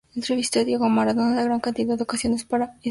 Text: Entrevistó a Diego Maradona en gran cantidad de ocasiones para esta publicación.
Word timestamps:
Entrevistó 0.15 0.59
a 0.61 0.63
Diego 0.63 0.89
Maradona 0.89 1.39
en 1.39 1.45
gran 1.45 1.59
cantidad 1.59 1.95
de 1.95 2.01
ocasiones 2.01 2.43
para 2.43 2.63
esta 2.63 2.71
publicación. 2.71 2.79